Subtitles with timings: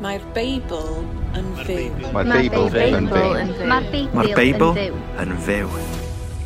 [0.00, 1.02] Mae'r Beibl
[1.36, 1.90] yn fyw.
[2.14, 4.06] Mae'r Beibl yn fyw.
[4.14, 4.78] Mae'r Beibl
[5.20, 5.68] yn fyw.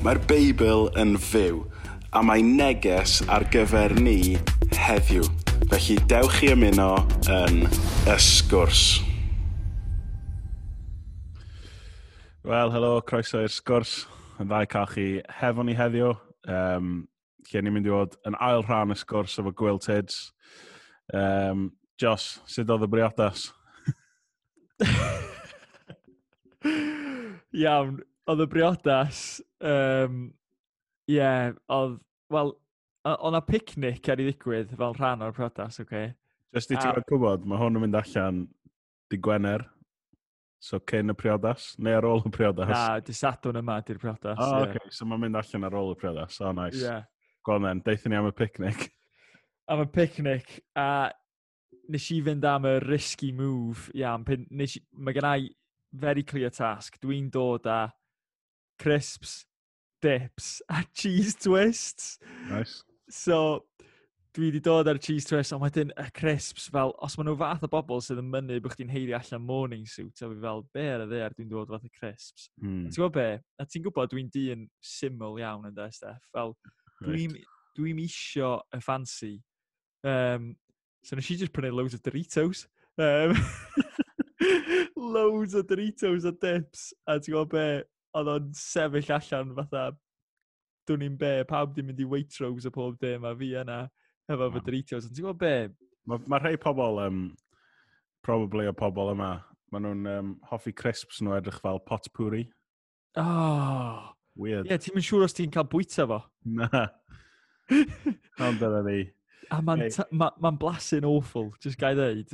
[0.03, 1.61] Mae'r Beibl yn fyw.
[2.17, 4.39] A mae neges ar gyfer ni
[4.75, 5.29] heddiw.
[5.71, 6.91] Felly dewch i ymuno
[7.31, 7.63] yn
[8.11, 8.85] ysgwrs.
[12.47, 13.99] Wel, helo, croeso i'r sgwrs.
[14.43, 15.09] Yn ddau cael chi
[15.39, 16.15] hefo ni heddiw.
[16.51, 16.95] Um,
[17.51, 20.31] lle ni'n mynd i fod yn ail rhan y sgwrs efo Gwyl Tids.
[21.15, 23.47] Um, Jos, sut oedd y briodas?
[27.57, 29.21] Iawn, oedd y briodas,
[29.65, 30.19] um,
[31.09, 31.97] ie, yeah, oedd,
[32.35, 32.53] wel,
[33.15, 35.87] oedd na picnic ar ei ddigwydd fel rhan o'r briodas, oce?
[35.89, 36.13] Okay?
[36.53, 38.45] Just i ti fod gwybod, mae hwn yn mynd allan
[39.09, 39.65] di Gwener,
[40.61, 42.77] so cyn y priodas, neu ar ôl y priodas?
[42.77, 44.37] Na, di sadwn yma di'r priodas.
[44.37, 44.69] O, oh, yeah.
[44.69, 46.83] okay, so mae'n mynd allan ar ôl y priodas, o, oh, nice.
[46.85, 47.09] Yeah.
[47.47, 48.91] Gwon then, deithio ni am y picnic.
[49.73, 51.09] Am y picnic, a
[51.93, 55.49] nes i fynd am y risky move, iawn, yeah, nes i, mae gen i
[55.97, 56.99] very clear task.
[57.03, 57.87] Dwi'n dod â
[58.83, 59.45] crisps,
[60.03, 62.19] dips a cheese twists.
[62.51, 62.83] Nice.
[63.09, 63.65] So,
[64.37, 67.65] dwi wedi dod ar cheese twists, ond wedyn y crisps, fel, os maen nhw fath
[67.65, 70.87] o bobl sydd yn mynnu bod chdi'n heidio allan morning suit, a fi fel, be
[70.93, 72.51] ar y ddear dwi'n dod fath o crisps.
[72.61, 72.85] Hmm.
[72.91, 73.29] Ti'n gwybod be?
[73.63, 76.29] A ti'n gwybod dwi'n dyn syml iawn yn da, Steph.
[76.35, 76.53] Fel,
[77.01, 77.49] dwi'n right.
[77.79, 79.35] dwi, dwi isio y fancy
[80.05, 80.53] um,
[81.07, 82.67] So nes i just prynu loads of Doritos.
[82.99, 83.37] Um,
[84.97, 86.89] loads o Doritos a dips.
[87.07, 87.67] A ti'n gwybod be?
[88.17, 89.85] Oedd o'n sefyll allan fatha,
[90.89, 93.85] dwi'n ni'n be, pawb ddim mynd i Waitrose a pob dim a fi yna
[94.33, 95.07] efo fy Doritos.
[95.07, 95.55] A ti'n gwybod be?
[96.11, 97.23] Mae ma rhai pobl, um,
[98.27, 99.31] probably o pobl yma,
[99.71, 102.49] maen nhw'n um, hoffi crisps nhw edrych fel potpourri.
[103.15, 104.11] Oh!
[104.35, 104.67] Weird.
[104.67, 106.25] Ie, yeah, ti'n mynd siŵr os ti'n cael bwyta fo.
[106.59, 106.89] Na.
[108.43, 109.05] Ond dyna ni.
[109.51, 112.33] A mae'n ma, ma blasu'n awful, just gai ddeud.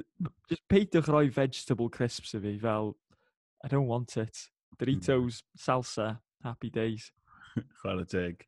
[0.48, 2.94] Just peidiwch roi vegetable crisps i fi, fel,
[3.64, 4.46] I don't want it.
[4.70, 4.84] Hmm.
[4.84, 7.10] Doritos, salsa, happy days.
[7.82, 8.46] Chwer y teg.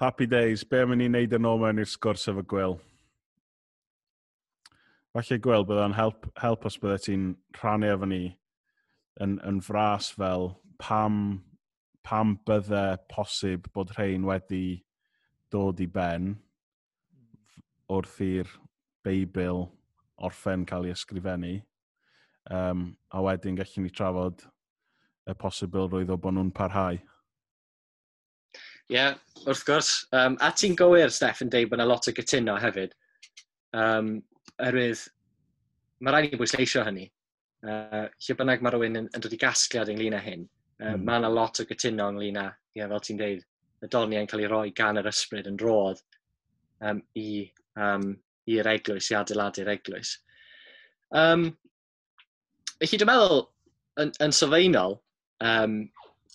[0.00, 2.78] Happy days, be am i ni wneud yn ôl mewn i'r sgwrs efo Gwyl?
[5.12, 7.26] Falle Gwyl, byddai'n help, help os byddai ti'n
[7.58, 8.22] rhannu efo ni
[9.20, 11.42] yn, yn fras fel pam,
[12.02, 14.80] pam byddai posib bod rhain wedi
[15.52, 16.32] dod i ben
[17.92, 18.50] wrth i'r
[19.06, 19.66] Beibl
[20.22, 21.54] orffen cael ei ysgrifennu.
[22.50, 24.42] Um, a wedyn gallwn ni trafod
[25.30, 26.98] y posibil roedd o bod nhw'n parhau.
[28.90, 29.14] Ie, yeah,
[29.46, 29.92] wrth gwrs.
[30.16, 32.96] Um, a ti'n gywir, Steff, yn deud bod yna lot o gytuno hefyd.
[33.78, 34.16] Um,
[34.60, 35.04] erwydd,
[36.02, 37.06] mae rhaid i bwysleisio hynny.
[37.62, 40.48] Uh, lle bynnag mae rhywun yn, yn dod i gasgliad ynglyn â hyn,
[40.82, 41.04] uh, mm.
[41.06, 43.46] mae yna lot o gytuno ynglyn â, yeah, fel ti'n deud,
[43.82, 46.02] y dolniau'n cael ei roi gan yr ysbryd yn drodd
[46.86, 47.28] um, i
[47.80, 48.12] um,
[48.50, 50.16] i'r eglwys, i adeiladu'r eglwys.
[51.14, 51.50] Um,
[52.80, 53.44] felly dwi'n meddwl,
[54.02, 54.98] yn, yn sylfaenol,
[55.44, 55.78] um,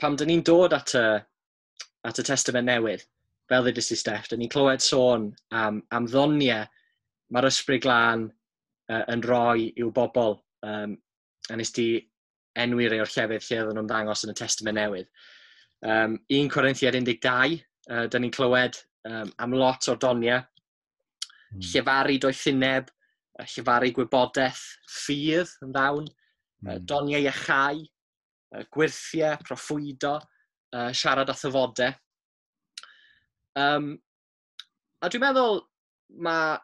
[0.01, 1.05] pam dyn ni'n dod at y,
[2.07, 3.05] at y testament newydd,
[3.49, 6.67] fel ddudus i Steff, dyn ni'n clywed sôn am, am ddoniau
[7.33, 8.27] mae'r ysbryd glân
[8.91, 10.37] uh, yn rhoi i'w bobl.
[10.67, 10.95] Um,
[11.51, 11.89] a nes di
[12.59, 15.09] enwi rei o'r llefydd lle oedden nhw'n ddangos yn y testament newydd.
[15.85, 17.59] Um, 1 Corinthiad 12,
[17.91, 20.41] uh, dyn ni'n clywed um, am lot o'r doniau
[21.53, 21.65] mm.
[21.71, 22.89] llefaru doethineb,
[23.53, 24.63] llefaru gwybodaeth,
[24.99, 26.09] ffydd yn ddawn,
[26.65, 26.83] mm.
[26.89, 27.83] doniau iachau,
[28.73, 30.17] gwirthiau, proffwydo,
[30.95, 31.95] siarad a thyfodau.
[33.57, 33.95] Um,
[35.01, 35.59] a dwi'n meddwl
[36.23, 36.57] mae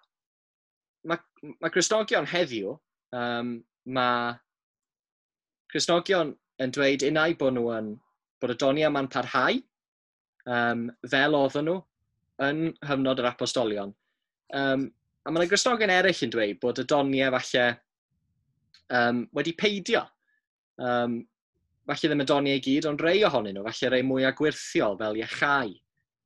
[1.09, 1.17] ma,
[1.59, 2.75] ma Cresnogion heddiw,
[3.17, 3.55] um,
[3.85, 4.33] mae
[5.71, 7.89] Cresnogion yn dweud unau bod nhw yn
[8.41, 9.57] bod y doniau yma'n parhau
[10.45, 11.79] um, fel oedden nhw
[12.43, 13.93] yn hyfnod yr apostolion.
[14.53, 14.87] Um,
[15.23, 17.67] a mae yna grisnogion eraill yn dweud bod y doniau falle
[18.93, 20.03] um, wedi peidio.
[20.81, 21.21] Um,
[21.87, 25.19] falle ddim y doniau i gyd, ond rei ohonyn nhw, falle rei mwy agwirthiol fel
[25.19, 25.73] iechau,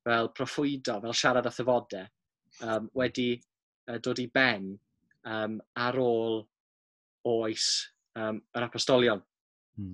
[0.08, 2.10] fel proffwydo, fel siarad a thyfodau,
[2.66, 4.72] um, wedi uh, dod i ben
[5.28, 5.58] um,
[5.88, 6.42] ar ôl
[7.28, 7.68] oes
[8.18, 9.22] um, yr apostolion.
[9.78, 9.94] Hmm.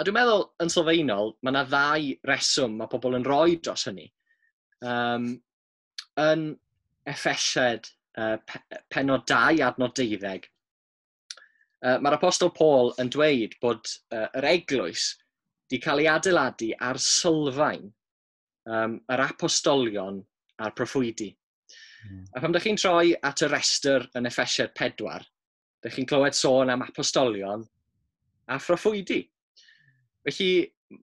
[0.00, 4.08] A dwi'n meddwl, yn sylfaenol, mae yna ddau reswm mae pobl yn rhoi dros hynny.
[4.82, 5.34] Um,
[6.18, 6.46] yn
[7.08, 7.88] effesied
[8.18, 8.36] uh,
[8.92, 10.48] penod 2 adnod 12.
[11.82, 15.12] Uh, Mae'r apostol Paul yn dweud bod uh, yr eglwys
[15.72, 17.86] wedi cael ei adeiladu ar sylfaen
[18.68, 20.20] um, yr apostolion
[20.62, 21.30] a'r proffwydi.
[22.06, 22.24] Mm.
[22.36, 25.24] A pam ydych chi'n troi at y restr yn Effesiad 4,
[25.80, 27.64] ydych chi'n clywed sôn am apostolion
[28.52, 29.22] a phroffwydi.
[30.28, 30.52] Felly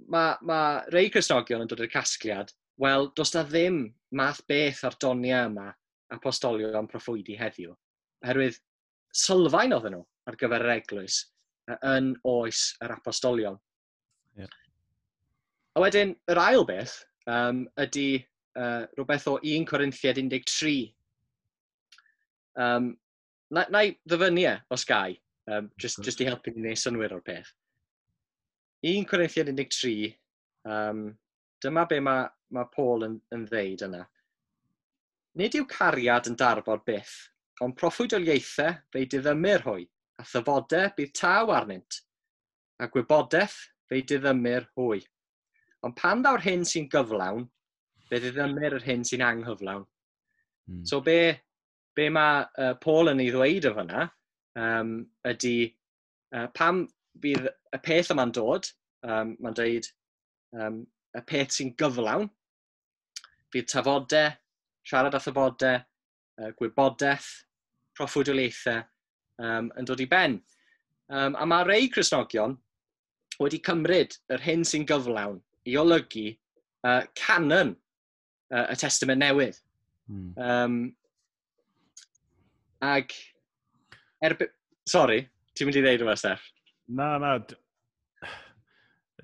[0.07, 4.95] mae, mae rei Cresnogion yn dod i'r casgliad, wel, does da ddim math beth ar
[5.01, 5.71] donia yma
[6.15, 7.73] apostolio am proffwydi heddiw.
[8.25, 8.59] Oherwydd
[9.15, 11.19] sylfaen oedden nhw ar gyfer yr eglwys
[11.85, 13.57] yn oes yr apostolion.
[14.37, 14.51] Yeah.
[15.77, 16.95] A wedyn, yr ail beth
[17.29, 18.07] um, ydy
[18.57, 20.89] uh, rhywbeth o 1 Corinthiad 13.
[22.59, 22.91] Um,
[23.53, 25.15] na, na i ddyfynu e, os gai,
[25.51, 27.53] um, just, just i helpu ni wneud synwyr o'r peth.
[28.85, 30.13] 1 Corinthiad 13,
[30.69, 31.05] um,
[31.63, 34.03] dyma be mae ma Paul yn, yn ddeud yna.
[35.39, 37.13] Nid yw cariad yn darbod byth,
[37.63, 39.85] ond proffwydoliaethau o ieithau fe'i diddymur hwy,
[40.19, 42.01] a thyfodau bydd taw arnynt,
[42.83, 43.55] a gwybodaeth
[43.87, 44.99] fe'i diddymur hwy.
[45.87, 47.45] Ond pan ddaw'r hyn sy'n gyflawn,
[48.09, 49.85] fe ddiddymur yr hyn sy'n anghyflawn.
[50.67, 50.81] Mm.
[50.91, 51.19] So be,
[51.95, 54.09] be mae uh, Paul yn ei ddweud o fyna,
[54.59, 54.91] um,
[55.29, 55.55] ydy
[56.35, 56.83] uh, pam
[57.23, 58.67] bydd y peth yma'n dod,
[59.07, 59.87] um, mae'n dweud
[60.57, 60.83] um,
[61.15, 62.27] y peth sy'n gyflawn,
[63.55, 64.35] bydd tafodau,
[64.89, 65.81] siarad a thybodau,
[66.41, 67.29] uh, gwybodaeth,
[67.97, 68.81] proffwydolaethau
[69.43, 70.39] um, yn dod i ben.
[71.09, 72.55] Um, a mae rei Cresnogion
[73.39, 75.39] wedi cymryd yr hyn sy'n gyflawn
[75.69, 76.27] i olygu
[76.87, 77.73] uh, canon
[78.53, 79.57] uh, y testament newydd.
[80.09, 80.31] Mm.
[80.37, 80.77] Um,
[82.85, 83.13] ag,
[84.25, 84.53] erbyn...
[84.89, 85.21] Sorry,
[85.53, 86.47] ti'n mynd i ddeud yma, Steph?
[86.89, 87.35] Na, na.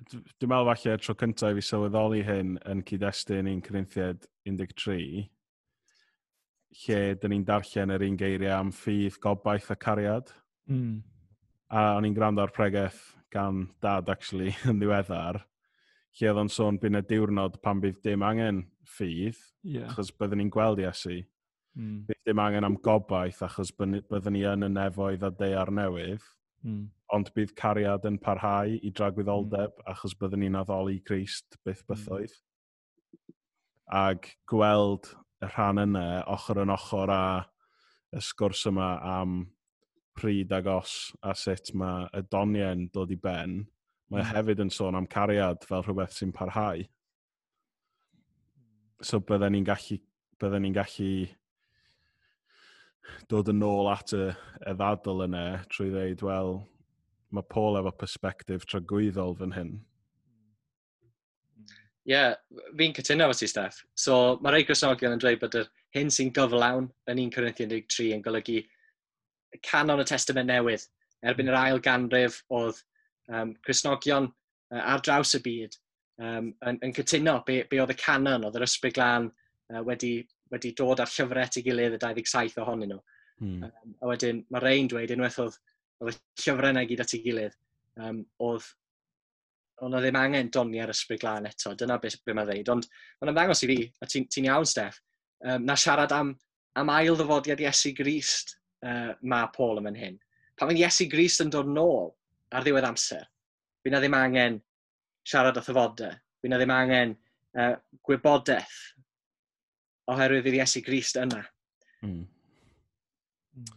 [0.06, 5.24] Dwi'n meddwl falle tro cyntaf i fi sylweddoli hyn yn cyd-destun 1 Corinthiad 13,
[6.84, 10.32] lle dyn ni'n darllen yr un geiriau am ffydd, gobaith a cariad.
[10.70, 10.98] Mm.
[11.72, 13.00] A o'n i'n gwrando ar pregeth
[13.32, 15.40] gan dad, actually, yn ddiweddar,
[16.16, 18.64] lle oedd o'n sôn byn y diwrnod pan bydd dim angen
[18.96, 19.88] ffydd, yeah.
[19.90, 21.20] achos byddwn ni'n gweld Iesu.
[21.76, 22.06] Mm.
[22.08, 26.24] Bydd dim angen am gobaith, achos byddwn ni yn y nefoedd a deiar newydd,
[26.64, 26.82] mm.
[27.16, 29.92] ond bydd cariad yn parhau i dragwyddoldeb, mm.
[29.92, 31.92] achos byddwn ni'n addoli Christ byth hmm.
[31.92, 32.36] bythoedd.
[32.36, 32.42] Mm.
[33.96, 37.22] Ag gweld y rhan yna, ochr yn ochr a
[38.16, 39.38] y sgwrs yma am
[40.16, 40.92] pryd ag os
[41.22, 43.58] a sut mae y donien dod i ben,
[44.08, 44.30] mae mm.
[44.32, 46.84] hefyd yn sôn am cariad fel rhywbeth sy'n parhau.
[49.04, 49.98] So byddwn ni'n gallu,
[50.40, 51.10] byddwn ni'n gallu
[53.30, 54.30] dod yn ôl at y,
[54.64, 56.56] y ddadl yna trwy ddeud, wel,
[57.34, 59.76] mae Paul efo perspektif tragwyddol fan hyn
[62.06, 62.34] yeah,
[62.78, 63.82] fi'n cytuno efo ti, Steph.
[63.98, 68.14] So, mae rhai grisnogion yn dweud bod yr hyn sy'n gyflawn yn 1 Corinthian 13
[68.16, 68.60] yn golygu
[69.66, 70.86] canon y testament newydd.
[71.26, 72.78] Erbyn yr ail ganrif oedd
[73.32, 75.76] um, Cresnogion uh, ar draws y byd
[76.22, 79.30] um, yn, yn cytuno be, be oedd y canon, oedd yr ysbryd glân
[79.72, 80.14] uh, wedi,
[80.54, 83.02] wedi dod ar llyfrau at ei gilydd y 27 ohonyn nhw.
[83.42, 83.66] Hmm.
[83.66, 85.58] Um, a wedyn mae Rhain dweud unwaith oedd,
[86.04, 87.56] oedd y llyfrau yna gyd at ei gilydd,
[88.00, 88.70] um, oedd
[89.84, 92.70] ond o ddim angen doni ar ysbryd glân eto, dyna beth be mae'n dweud.
[92.72, 92.86] Ond
[93.20, 95.00] mae'n ymddangos i fi, a ti'n ti iawn, Steff,
[95.44, 96.32] um, na siarad am,
[96.80, 98.54] am ail ddyfodiad Iesu Grist
[98.86, 100.20] uh, mae Paul yn hyn.
[100.56, 102.14] Pan mae Iesu Grist yn dod nôl
[102.56, 103.26] ar ddiwedd amser,
[103.84, 104.60] fi na ddim angen
[105.26, 107.12] siarad o thyfodau, fi na ddim angen
[107.58, 107.74] uh,
[108.06, 108.78] gwybodaeth
[110.12, 111.42] oherwydd fydd Iesu Grist yna.
[112.00, 112.24] Hmm.
[113.56, 113.76] Mm.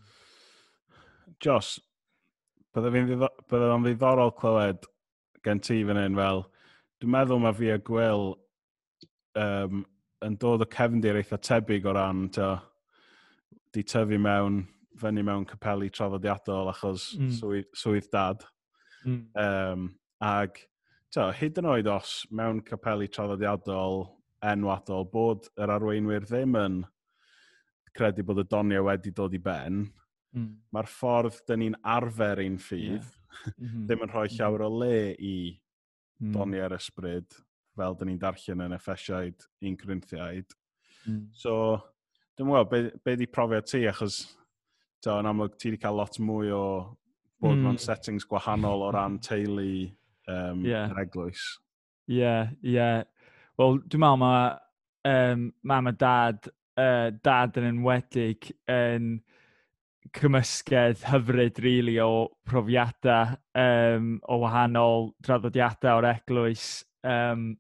[1.44, 1.74] Jos,
[2.76, 3.12] bydde fi'n
[3.84, 4.88] ddiddorol clywed
[5.46, 6.44] gen ti fan hyn fel,
[7.00, 8.34] dwi'n meddwl mae fi a Gwyl
[9.40, 9.84] um,
[10.26, 12.50] yn dod o cefndir eitha tebyg o ran to,
[13.74, 14.64] di tyfu mewn,
[15.00, 17.32] fyny mewn capelu traddodiadol achos mm.
[17.38, 18.44] swydd, swydd dad.
[19.06, 19.22] Mm.
[19.40, 19.86] Um,
[20.26, 20.60] ag,
[21.16, 24.04] to, hyd yn oed os mewn capelu traddodiadol
[24.50, 26.82] enwadol bod yr arweinwyr ddim yn
[27.96, 29.86] credu bod y doniau wedi dod i ben,
[30.36, 30.52] mm.
[30.76, 33.16] mae'r ffordd dyn ni'n arfer ein ffydd yeah
[33.58, 34.40] mm ddim yn rhoi mm-hmm.
[34.40, 35.36] llawer o le i
[36.20, 36.34] mm.
[36.34, 37.38] doni ar ysbryd,
[37.78, 40.56] fel dyn ni'n darllen yn effesiaid un Corinthiaid.
[41.06, 41.22] Mm.
[41.34, 41.54] So,
[42.38, 44.22] dwi'n meddwl, be, be di profiad ti, achos
[45.04, 46.66] to, yn amlwg ti wedi cael lot mwy o
[47.40, 47.64] bod mm.
[47.68, 49.72] mewn settings gwahanol o ran teulu
[50.28, 50.90] um, yeah.
[50.92, 51.46] yr eglwys.
[52.10, 52.76] Ie, yeah, ie.
[52.76, 53.04] Yeah.
[53.60, 54.44] Wel, dwi'n meddwl mae
[55.10, 59.12] um, mam a dad, uh, dad yn enwedig yn...
[59.20, 59.26] Um,
[60.16, 66.66] cymysgedd hyfryd rili really, o profiadau um, o wahanol draddodiadau o'r eglwys.
[67.04, 67.54] Um,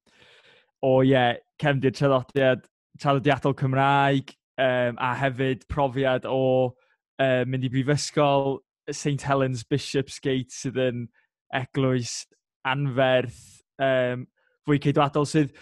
[0.81, 2.65] o ie, yeah, cefndir traddodiad,
[2.99, 6.41] traddodiadol Cymraeg um, a hefyd profiad o
[7.19, 11.07] uh, mynd i brifysgol St Helens Bishopsgate sydd yn
[11.55, 12.23] eglwys
[12.67, 14.25] anferth um,
[14.67, 15.53] fwy ceidwadol sydd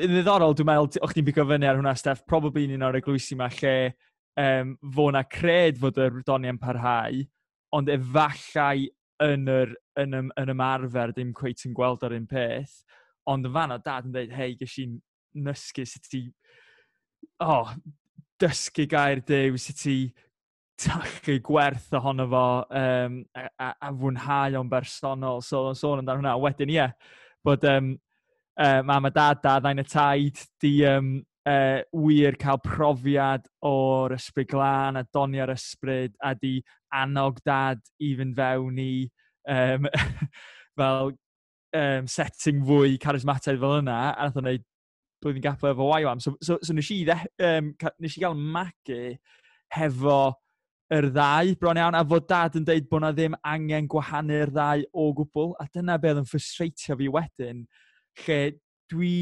[0.00, 3.36] yn ddiddorol, dwi'n meddwl, o'ch ti'n bigo fyny ar hwnna, Steph, probably un o'r eglwysi
[3.36, 3.92] yma lle
[4.40, 7.22] um, fo na cred fod y rwydoniau'n parhau,
[7.76, 8.88] ond efallai
[9.22, 12.82] yn yr, yn, ym, yn ymarfer ddim cweit yn gweld ar un peth.
[13.30, 14.98] Ond yn fan o dad yn dweud, hei, gys i'n
[15.46, 16.26] nysgu sut ti...
[17.42, 17.70] Oh,
[18.42, 19.96] dysgu gair dew, sut ti
[20.82, 25.42] tachu gwerth ohono fo um, a, a, a fwynhau o'n bersonol.
[25.46, 26.38] So, o'n sôn amdano hwnna.
[26.42, 26.96] Wedyn, ie, yeah,
[27.44, 27.92] bod um,
[28.58, 31.14] uh, mam a dad, dad, ddain y taid, di, um,
[31.48, 36.58] uh, wir cael profiad o'r ysbryd glân a doni ar ysbryd a di
[36.94, 38.92] annog dad i fynd fewn i
[39.48, 39.88] um,
[40.78, 41.12] fel
[41.76, 44.68] um, setting fwy charismataidd fel yna a nath o'n neud
[45.22, 46.20] blwyddyn gapel efo Waiwam.
[46.20, 47.72] So, so, so nes, i dde, um,
[48.02, 49.02] nes i gael magu
[49.72, 50.22] hefo
[50.92, 54.82] yr ddau bron iawn, a fod dad yn deud bod na ddim angen gwahanu'r ddau
[54.92, 57.62] o gwbl, a dyna beth yn ffrustreitio fi wedyn,
[58.26, 58.40] lle
[58.92, 59.14] dwi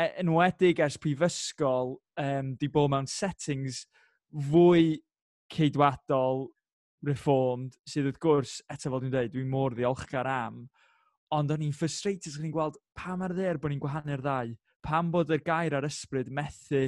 [0.00, 3.84] E- enwedig ers prifysgol, um, di bod mewn settings
[4.50, 4.96] fwy
[5.54, 6.48] ceidwadol,
[7.04, 10.64] reformed, sydd wrth gwrs, eto fel dwi'n dweud, dwi'n mor ddiolchgar am,
[11.34, 14.52] ond o'n i'n frustrated, os i'n gweld pa mae'r ddeir bod ni'n gwahanu'r ddau,
[14.84, 16.86] pam bod y gair ar ysbryd methu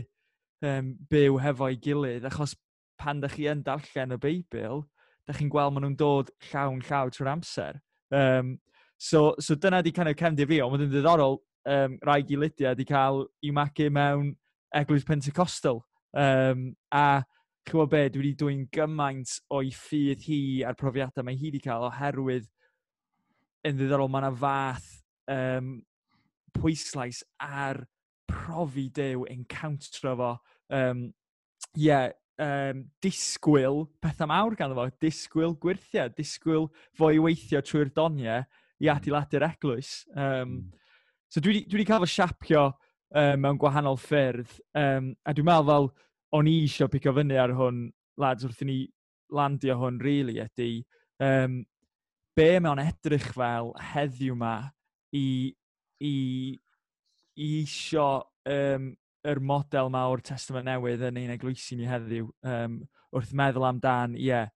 [0.67, 2.57] um, byw hefo'i gilydd, achos
[3.01, 4.85] pan da chi yn darllen y Beibl,
[5.27, 7.81] da chi'n gweld maen nhw'n dod llawn llaw trwy'r amser.
[8.15, 8.57] Um,
[8.97, 12.87] so, so dyna di kind of cefndir fi, ond mae'n ddiddorol um, rai gilydia wedi
[12.89, 14.35] cael i magu mewn
[14.77, 15.83] eglwys Pentecostal.
[16.17, 17.23] Um, a
[17.67, 21.89] chywod be, dwi wedi dwy'n gymaint o'i ffydd hi a'r profiadau mae hi wedi cael
[21.89, 22.47] oherwydd
[23.67, 24.91] yn ddiddorol mae yna fath
[25.33, 25.73] um,
[26.57, 27.83] pwyslais ar
[28.31, 30.31] profi dew yn fo.
[30.71, 31.13] Um,
[31.75, 38.45] yeah, um, disgwyl pethau mawr gan fo, disgwyl gwirthiau, disgwyl fo i weithio trwy'r doniau
[38.79, 38.97] i hmm.
[38.97, 40.05] adeiladu'r eglwys.
[40.15, 40.86] Um, mm.
[41.33, 44.59] So dwi wedi cael fy siapio um, mewn gwahanol ffyrdd.
[44.79, 45.89] Um, a dwi'n meddwl fel
[46.37, 47.87] o'n i eisiau pico fyny ar hwn,
[48.21, 48.79] lads, wrth i ni
[49.35, 50.71] landio hwn, really, ydy
[51.23, 51.61] um,
[52.37, 54.57] be mewn edrych fel heddiw yma
[55.17, 55.53] i,
[56.05, 56.17] i,
[57.37, 58.09] i isio
[58.51, 58.91] um,
[59.27, 62.83] yr model yma o'r testament newydd yn ein eglwysi ni heddiw um,
[63.17, 64.53] wrth meddwl amdan, ie, yeah,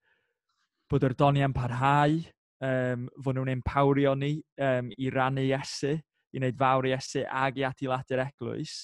[0.91, 2.19] bod yr doniau'n parhau,
[2.67, 5.97] um, fod nhw'n empawrio ni um, i rannu Iesu,
[6.33, 8.75] i wneud fawr i Esu ag i adeiladu'r eglwys.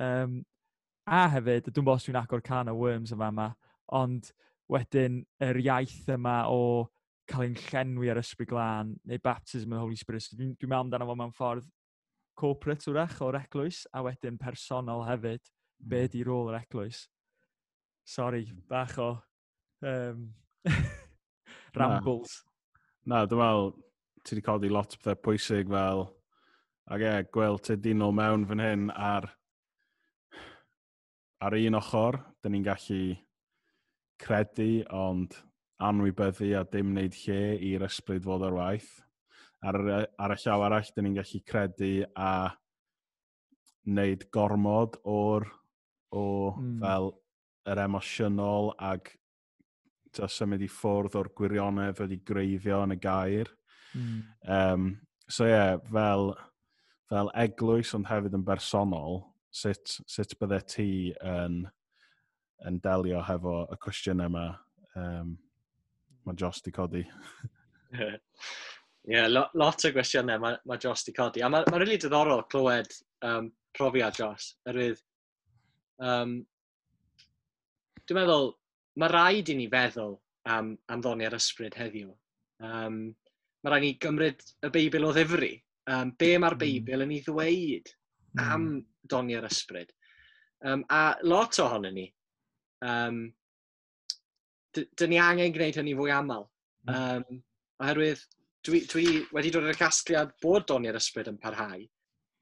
[0.00, 0.40] Um,
[1.06, 3.48] a hefyd, dwi'n bod os dwi'n agor can o worms yma yma,
[3.96, 4.30] ond
[4.70, 6.88] wedyn yr iaith yma o
[7.30, 10.24] cael ein llenwi ar ysbryd glân neu baptism yn Holy Spirit.
[10.24, 11.70] So, dwi'n dwi meddwl amdano fo mewn ffordd
[12.40, 15.88] corporate wrach o'r eglwys a wedyn personol hefyd mm.
[15.92, 16.12] be hmm.
[16.14, 17.04] di rôl yr eglwys.
[18.08, 19.10] Sorry, bach o
[19.86, 20.30] um,
[21.78, 22.40] rambles.
[23.04, 23.70] Na, na dwi'n meddwl
[24.24, 26.06] ti wedi codi lot o bethau pwysig fel
[26.90, 29.28] Ac e, gweld Tedino mewn fan hyn ar,
[31.38, 33.02] ar un ochr, dyn ni'n gallu
[34.20, 35.36] credu, ond
[35.86, 38.90] anwybyddu a dim wneud lle i'r ysbryd fod ar waith.
[39.62, 39.78] Ar,
[40.18, 42.32] ar y llaw arall, dyn ni'n gallu credu a
[43.86, 45.46] wneud gormod o'r
[46.10, 46.26] o
[46.58, 46.76] mm.
[46.82, 47.10] fel
[47.70, 49.14] yr emosiynol ac
[50.10, 53.54] ta symud i ffwrdd o'r gwirionedd wedi greiddio yn y gair.
[53.94, 54.22] Mm.
[54.42, 54.94] Um,
[55.30, 56.32] so ie, yeah, fel
[57.10, 60.90] fel eglwys ond hefyd yn bersonol, sut, sut bydde ti
[61.26, 61.64] yn,
[62.68, 64.44] yn delio hefo y cwestiynau yma
[65.00, 65.34] um,
[66.26, 67.02] mae Jos di codi?
[67.98, 71.42] Ie, yeah, lot, lot o gwestiynau mae, mae Jos di codi.
[71.42, 72.94] A mae'n ma rili really diddorol clywed
[73.26, 75.00] um, profiad Jos, erwydd
[76.04, 76.36] um,
[78.04, 78.52] dwi'n meddwl,
[79.02, 80.14] mae rhaid i ni feddwl
[80.52, 82.12] am, am ddoni ar ysbryd heddiw.
[82.62, 83.02] Um,
[83.64, 85.56] mae rhaid i ni gymryd y Beibl o ddifri
[85.90, 86.62] Um, be mae'r hmm.
[86.62, 87.88] Beibl yn ei ddweud
[88.36, 88.42] mm.
[88.44, 88.66] am
[89.10, 89.90] doni ar ysbryd.
[90.62, 92.04] Um, a lot ohonyn ni,
[92.86, 93.22] um,
[94.76, 96.46] dyn ni angen gwneud hynny fwy aml.
[96.88, 97.40] Um, hmm.
[97.82, 98.22] oherwydd,
[98.66, 101.82] dwi, dwi wedi dod i'r casgliad bod doni ysbryd yn parhau.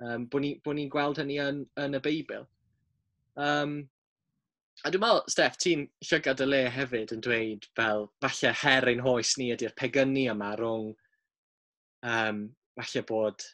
[0.05, 2.45] Um, bod ni'n ni, gweld hynny yn, yn y Beibl.
[3.39, 3.81] Um,
[4.85, 9.03] a dwi'n meddwl, Steff, ti'n llygad y le hefyd yn dweud fel falle her ein
[9.03, 10.93] hoes ni ydy'r pegynnu yma rhwng
[12.07, 12.45] um,
[12.79, 13.45] falle bod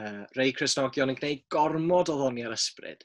[0.00, 3.04] uh, rei Cresnogion yn gwneud gormod o ddoni ar ysbryd,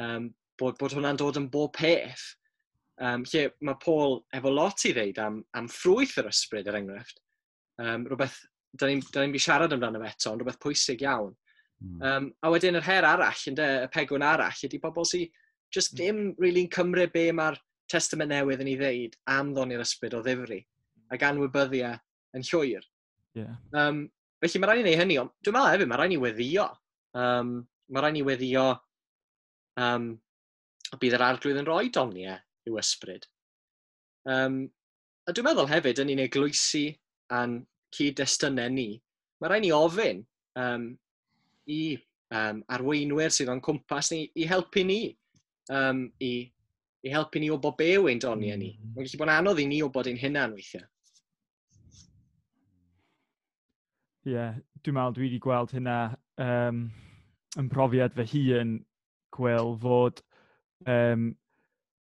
[0.00, 0.30] um,
[0.60, 2.32] bod, bod hwnna'n dod yn bob peth.
[3.02, 7.18] Um, lle mae Paul efo lot i ddeud am, am ffrwyth yr ysbryd, er enghraifft.
[7.82, 8.36] Um, rhywbeth,
[8.78, 11.34] da ni'n ni, siarad amdano fe eto, ond rhywbeth pwysig iawn.
[11.82, 12.04] Mm.
[12.06, 15.26] Um, a wedyn yr her arall, ynddo, y pegwn arall, ydy bobl sy'n
[15.74, 15.98] just hmm.
[15.98, 16.34] ddim mm.
[16.42, 17.58] really'n cymryd be mae'r
[17.90, 20.60] testament newydd yn ei ddeud am ddoni'r ysbryd o ddifri
[21.12, 21.90] ac anwybyddia
[22.38, 22.86] yn llwyr.
[23.34, 23.56] Yeah.
[23.74, 24.06] Um,
[24.42, 26.66] Felly mae rhaid i ni hynny, ond dwi'n meddwl hefyd mae rhaid i ni weddio.
[27.14, 27.54] Um,
[27.90, 28.64] mae rhaid i ni weddio
[29.80, 30.08] um,
[31.00, 32.36] bydd yr arglwydd yn rhoi doniau
[32.68, 33.28] i'w ysbryd.
[34.30, 34.64] Um,
[35.28, 36.86] a dwi'n meddwl hefyd yn ni'n eglwysu
[37.34, 37.58] a'n
[37.94, 38.88] cyd-destynau ni,
[39.40, 40.24] mae rhaid ni ofyn
[40.60, 40.88] um,
[41.70, 41.80] i
[42.34, 45.00] um, arweinwyr sydd o'n cwmpas ni i helpu ni,
[45.72, 46.32] um, i,
[47.04, 48.74] i helpu ni o bod be yw'n doniau ni.
[48.74, 48.94] Mm.
[48.94, 50.86] Mae'n gallu bod yn anodd i ni o bod ein hunan weithiau.
[54.24, 55.94] Ie, yeah, dwi'n meddwl dwi wedi gweld hynna
[56.40, 56.78] um,
[57.60, 58.70] yn profiad fy hun
[59.36, 60.22] gweld fod
[60.88, 61.26] um,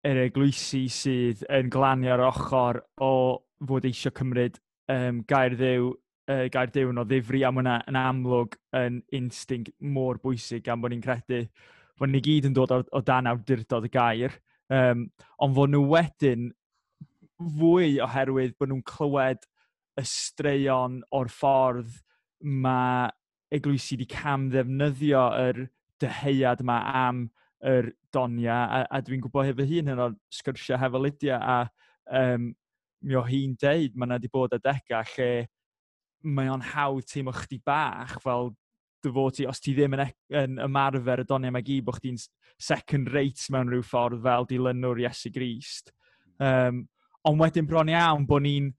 [0.08, 3.10] yr eglwysi sydd yn glanio ar ochr o
[3.68, 4.56] fod eisiau cymryd
[4.94, 10.16] um, gair ddew uh, gair diwn o ddifri am hwnna yn amlwg yn instinct mor
[10.24, 11.42] bwysig gan bod ni'n credu
[12.00, 14.40] bod ni gyd yn dod o, o dan awdurdod y gair.
[14.72, 15.04] Um,
[15.36, 16.48] ond fod nhw wedyn
[17.60, 19.44] fwy oherwydd bod nhw'n clywed
[20.00, 22.02] y straeon o'r ffordd
[22.42, 23.08] mae
[23.54, 25.64] eglwysi wedi cam ddefnyddio yr
[26.02, 27.26] dyheuad yma am
[27.66, 31.58] yr donia, a, a dwi'n gwybod hefo hun yn o'r sgyrsiau hefo Lydia, a
[32.20, 32.50] um,
[33.06, 35.30] mi o hi'n deud, mae yna wedi bod adega lle
[36.26, 38.50] mae o'n hawdd teimlo chdi bach fel
[39.04, 42.00] dy fod ti, os ti ddim yn, e yn ymarfer y donia mae gyd, bod
[42.00, 42.18] chdi'n
[42.58, 45.92] second rate mewn rhyw ffordd fel dilynwr Iesu Grist.
[46.42, 46.86] Um,
[47.26, 48.72] ond wedyn bron iawn bod ni'n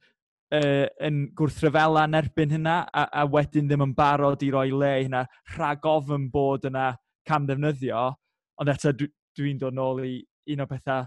[0.56, 4.94] uh, yn gwrthryfela yn erbyn hynna a, a wedyn ddim yn barod i roi le
[5.04, 5.26] hynna
[5.56, 6.94] rhag ofyn bod yna
[7.28, 8.08] cam ddefnyddio
[8.62, 10.16] ond eto dwi'n dwi, dod nôl i
[10.54, 11.06] un o bethau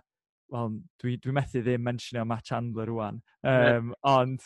[0.51, 3.21] wel, dwi, dwi methu ddim mentionio Matt Chandler rwan.
[3.43, 3.81] Um, yeah.
[4.11, 4.45] Ond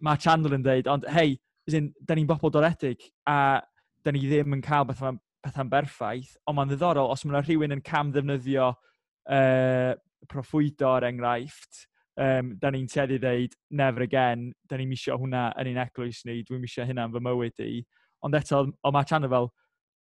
[0.00, 1.36] Matt Chandler yn dweud, ond hei,
[1.66, 3.60] da ni'n bobl doredig a
[4.02, 7.84] da ni ddim yn cael bethau'n bethau, berffaith, ond mae'n ddiddorol os mae rhywun yn
[7.86, 9.92] cam ddefnyddio uh,
[10.30, 11.86] proffwydo er enghraifft,
[12.20, 16.40] um, da ni'n teddu ddeud never again, da ni'n misio hwnna yn un eglwys ni,
[16.46, 17.80] dwi'n misio hynna'n fy mywyd i.
[18.26, 19.50] Ond eto, o mae Chan fel,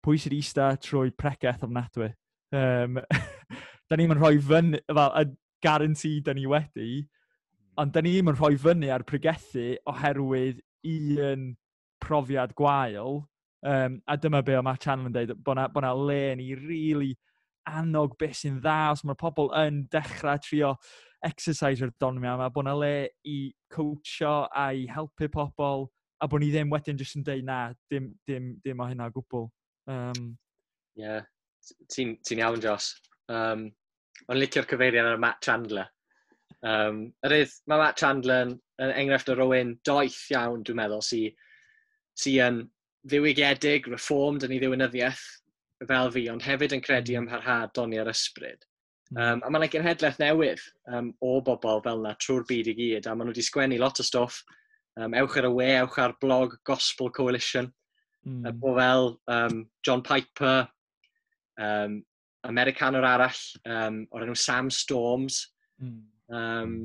[0.05, 2.11] pwy sydd eista trwy pregeth ofnadwy?
[2.57, 3.00] Um,
[3.90, 5.25] da ni'n rhoi fyny, fel, y
[5.64, 7.73] garanti da ni wedi, hmm.
[7.83, 11.50] ond da ni'n rhoi fyny ar pregethu oherwydd un
[12.00, 13.21] profiad gwael,
[13.67, 16.55] um, a dyma be o mae Chan yn dweud, bod na, bo na le ni
[16.55, 17.12] rili really
[17.69, 20.75] annog beth sy'n dda, os mae pobl yn dechrau trio
[21.27, 22.93] exercise o'r donomia yma, bod yna le
[23.29, 23.39] i
[23.73, 25.89] coachio a i helpu pobl,
[26.21, 27.61] a bod ni ddim wedyn jyst yn dweud na,
[27.93, 29.49] dim, dim, dim o hynna o gwbl.
[29.90, 30.35] Um,
[30.99, 31.25] yeah.
[31.92, 32.94] ti'n ti iawn, Jos.
[33.33, 33.71] Um,
[34.29, 35.88] Ond licio'r cyfeiriad ar Matt Chandler.
[36.66, 41.05] Um, yr ydd, mae Matt Chandler yn, yn enghraifft o rywun doeth iawn, dwi'n meddwl,
[41.05, 41.37] sy'n
[42.21, 42.64] sy yn
[43.09, 45.23] ddiwygiedig, reformed yn ei ddiwynyddiaeth
[45.88, 47.25] fel fi, ond hefyd yn credu hmm.
[47.25, 48.66] ym mharhad doni ar ysbryd.
[49.11, 50.61] Um, a mae'n yna genhedlaeth newydd
[50.94, 53.99] um, o bobl fel yna trwy'r byd i gyd, a maen nhw wedi sgwennu lot
[53.99, 54.44] o stwff.
[55.01, 57.73] Um, ewch ar y we, ewch ar blog Gospel Coalition,
[58.27, 58.46] mm.
[58.46, 60.68] uh, fel um, John Piper,
[61.59, 61.99] um,
[62.46, 65.42] Americanwr arall um, o'r enw Sam Storms.
[65.83, 65.99] Mm.
[66.31, 66.77] Um,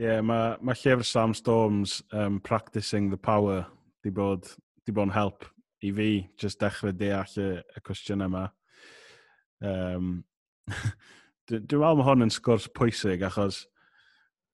[0.00, 3.66] yeah, mae ma llyfr Sam Storms, um, Practicing the Power,
[4.00, 4.48] di bod,
[4.86, 5.44] di bod yn help
[5.84, 8.48] i fi, just dechrau deall y, y cwestiynau yma.
[9.60, 10.24] Um,
[11.50, 13.64] Dwi'n meddwl mae hwn yn sgwrs pwysig achos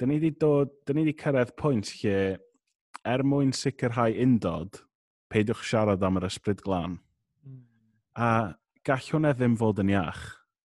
[0.00, 2.16] dyn ni wedi dod, dyn ni wedi cyrraedd pwynt lle
[3.07, 4.81] er mwyn sicrhau undod,
[5.33, 6.98] peidiwch siarad am yr ysbryd glân.
[7.46, 7.62] Mm.
[8.20, 8.31] A
[8.87, 10.20] gall hwnna ddim fod yn iach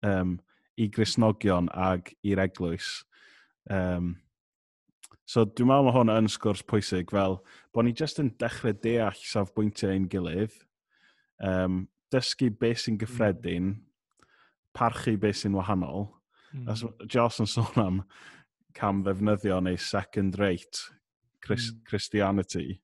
[0.06, 0.36] um,
[0.78, 3.00] i grisnogion ag i'r eglwys.
[3.72, 4.14] Um,
[5.26, 7.40] so dwi'n meddwl mae hwn yn sgwrs pwysig fel
[7.74, 10.54] bod ni jyst yn dechrau deall safbwyntiau ein gilydd,
[11.42, 13.85] um, dysgu beth sy'n gyffredin, mm
[14.76, 16.10] parchu beth sy'n wahanol.
[16.52, 16.68] Mm.
[16.72, 18.02] As Joss yn sôn am
[18.76, 20.84] cam ddefnyddio neu second rate
[21.44, 21.80] Chris, mm.
[21.88, 22.80] Christianity,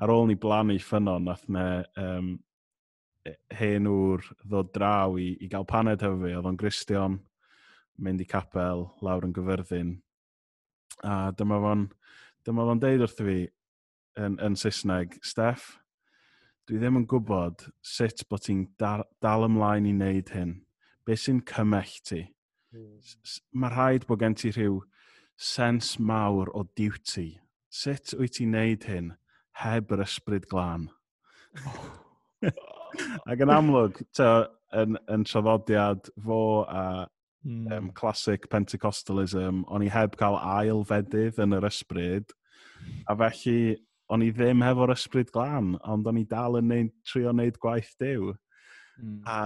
[0.00, 1.66] ar ôl ni blannu ffynon, nath me
[2.00, 2.32] um,
[3.26, 7.20] e, hen wr ddod draw i, i gael paned hefo fi, oedd o'n Gristion,
[8.02, 9.96] mynd i capel, lawr yn gyfyrddin.
[11.04, 11.88] A dyma fo'n
[12.46, 13.38] dyma fo'n deud wrth fi
[14.20, 15.76] yn, yn Saesneg, Steff,
[16.66, 20.56] dwi ddim yn gwybod sut bod ti'n dal, dal ymlaen i wneud hyn
[21.06, 22.22] beth sy'n cymell ti?
[22.74, 22.98] Mm.
[23.54, 24.80] Mae rhaid bod gen ti rhyw
[25.36, 27.28] sens mawr o duty.
[27.70, 29.12] Sut wyt ti'n neud hyn
[29.62, 30.88] heb yr ysbryd glân?
[33.28, 36.84] Ac yn amlwg, ta, yn, yn traddodiad fo a
[37.44, 37.66] mm.
[37.72, 42.32] um, classic Pentecostalism, o'n i heb cael ail fedydd yn yr ysbryd,
[43.08, 43.76] a felly
[44.12, 47.92] o'n i ddim hefo'r ysbryd glân, ond o'n i dal yn neud, trio wneud gwaith
[48.00, 48.32] dew.
[49.02, 49.20] Mm.
[49.28, 49.38] A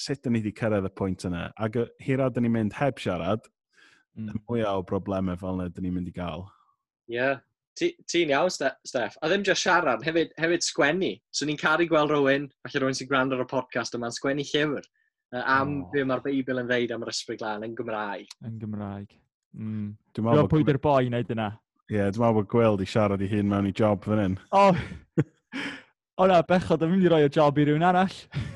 [0.00, 1.48] sut dyn ni wedi cyrraedd y pwynt yna.
[1.60, 3.46] Ac hirau dyn ni'n mynd heb siarad,
[4.18, 4.44] mm.
[4.48, 6.46] mwy o broblemau fel yna dyn ni'n mynd i gael.
[7.10, 7.18] Ie.
[7.18, 7.42] Yeah.
[7.74, 9.16] Ti'n ti iawn, Steff.
[9.18, 11.10] A ddim just siarad, hefyd, hefyd sgwennu.
[11.34, 14.86] So ni'n caru gweld rhywun, falle rhywun sy'n gwrando ar y podcast yma'n sgwennu llyfr
[15.34, 15.90] uh, am oh.
[15.92, 18.30] be mae'r Beibl yn ddeud am yr ysbryd glân yn Gymraeg.
[18.46, 19.18] Yn Gymraeg.
[19.58, 19.92] Mm.
[20.14, 21.50] Dwi'n meddwl pwy dy'r boi wneud yna.
[21.90, 24.40] Ie, yeah, dwi'n meddwl bod gweld i siarad i hyn mewn i job fan hyn.
[24.54, 25.24] O, oh.
[26.22, 28.20] o na, bechod, dwi'n mynd i roi o job i rhywun arall.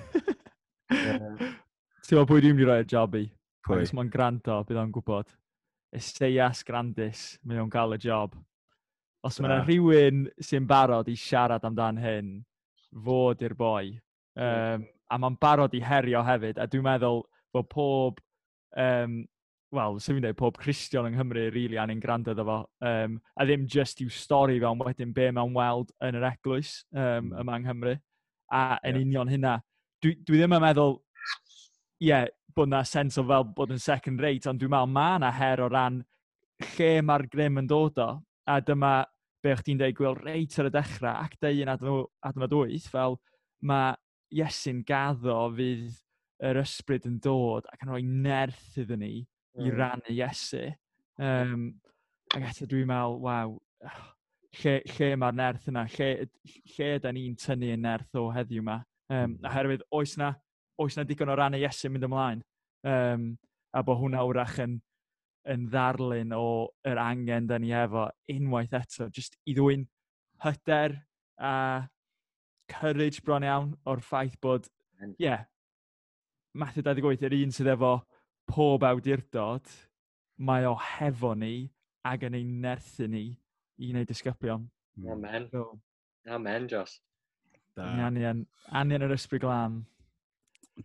[2.09, 3.27] Ti'n meddwl pwy dwi'n mynd i roi'r job i?
[3.69, 3.83] Pwy?
[3.85, 5.33] Ac mae'n granto, bydd o'n gwybod.
[5.93, 8.37] Esteias Grandis, mae o'n cael y job.
[9.29, 12.31] Os mae yna rhywun sy'n barod i siarad amdan hyn,
[13.05, 13.91] fod i'r boi.
[14.41, 17.21] Um, a mae'n barod i herio hefyd, a dwi'n meddwl
[17.53, 18.23] bod pob,
[18.73, 19.19] um,
[19.77, 22.57] wel, sef fi'n dweud, pob Christian yng Nghymru rili really, an gwrando iddo fo.
[22.89, 27.35] Um, a ddim just i'w stori fewn wedyn be mewn weld yn yr eglwys um,
[27.45, 27.95] yma yng Nghymru.
[28.49, 29.05] A yn yeah.
[29.05, 29.59] union hynna,
[30.01, 30.97] dwi, dwi ddim yn meddwl
[32.01, 35.31] yeah, bod na sens o fel bod yn second rate, ond dwi'n meddwl mae yna
[35.35, 36.03] her o ran
[36.73, 38.11] lle mae'r grym yn dod o,
[38.49, 38.93] a dyma
[39.45, 43.19] be o'ch ti'n dweud gweld reit ar y dechrau, ac deu'n adnod 8, fel
[43.63, 43.95] mae
[44.39, 45.95] Iesu'n gaddo fydd
[46.45, 49.63] yr ysbryd yn dod ac yn rhoi nerth iddyn ni mm.
[49.63, 49.79] i hmm.
[49.79, 50.67] rannu Iesu.
[51.17, 51.71] Um,
[52.37, 53.55] ac eto dwi'n meddwl, waw,
[54.61, 55.87] lle, lle mae'r nerth yna?
[55.95, 56.29] Lle,
[56.75, 58.83] lle da ni'n tynnu y nerth o heddiw yma?
[59.09, 59.49] Um, hmm.
[59.49, 60.35] oherwydd, oes na
[60.83, 62.43] oes na digon o rannu Iesu mynd ymlaen.
[62.87, 63.31] Um,
[63.75, 64.79] a bod hwnna wrach yn,
[65.49, 66.45] yn ddarlun o
[66.89, 69.85] yr angen da ni efo unwaith eto, jyst i ddwy'n
[70.45, 70.97] hyder
[71.39, 71.55] a
[72.71, 74.69] courage bron iawn o'r ffaith bod,
[75.03, 75.45] ie, yeah,
[76.59, 77.93] Matthew 28 yr un sydd efo
[78.49, 79.69] pob awdurdod,
[80.39, 81.69] mae o hefo ni
[82.07, 83.27] ac yn ein nerthu ni
[83.79, 84.65] i wneud disgyblion.
[85.13, 85.47] Amen.
[85.53, 85.79] So,
[86.29, 86.99] Amen, Jos.
[87.77, 87.93] Da.
[87.95, 88.43] Ni Anian,
[88.75, 89.83] anian yr ysbryd glan.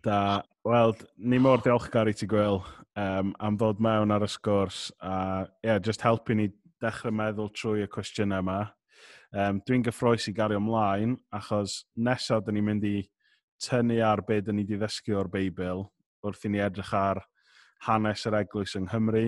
[0.02, 0.42] Da.
[0.64, 2.62] Wel, ni mor diolchgar i ti gwyl
[2.98, 6.48] um, am ddod mewn ar y sgwrs a yeah, just helpu ni
[6.82, 8.58] dechrau meddwl trwy y cwestiynau yma.
[9.34, 12.96] Um, Dwi'n gyffroes i gario ymlaen achos nesaf dyn ni'n mynd i
[13.62, 15.84] tynnu ar be dyn ni wedi ddysgu o'r Beibl
[16.24, 17.22] wrth i ni edrych ar
[17.86, 19.26] hanes yr eglwys yng Nghymru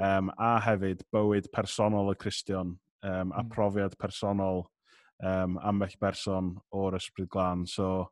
[0.00, 3.52] um, a hefyd bywyd personol y Cristion um, a hmm.
[3.54, 4.66] profiad personol
[5.22, 7.64] um, ambell berson o'r ysbryd glân.
[7.70, 8.10] So,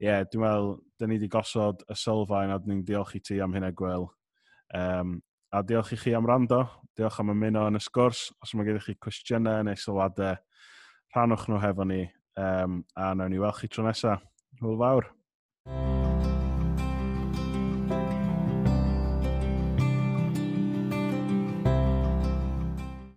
[0.00, 3.40] yeah, dwi'n meddwl, da ni wedi gosod y sylfaen a dyn ni'n diolch i ti
[3.44, 4.08] am hynna gweld.
[4.76, 5.18] Um,
[5.52, 6.62] a diolch i chi am rando,
[6.96, 8.30] diolch am ymuno yn y sgwrs.
[8.40, 10.40] Os mae gennych chi cwestiynau neu sylwadau,
[11.14, 12.04] rhanwch nhw hefo ni.
[12.40, 14.24] Um, a nawn ni weld chi tro nesaf.
[14.62, 15.10] Hwyl fawr.